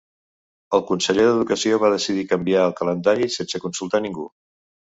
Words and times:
El 0.77 0.81
conseller 0.91 1.25
d'educació 1.27 1.79
va 1.85 1.93
decidir 1.97 2.25
canviar 2.33 2.65
el 2.71 2.75
calendari 2.81 3.31
sense 3.39 3.65
consultar 3.69 4.05
ningú. 4.11 4.29